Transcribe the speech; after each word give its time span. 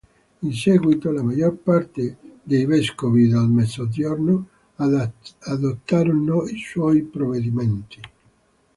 In 0.41 0.51
seguito, 0.53 1.11
la 1.11 1.21
maggior 1.21 1.57
parte 1.57 2.17
dei 2.41 2.65
vescovi 2.65 3.27
del 3.27 3.47
Mezzogiorno 3.49 4.47
adottarono 4.77 6.45
i 6.47 6.57
suoi 6.59 7.03
provvedimenti. 7.03 7.99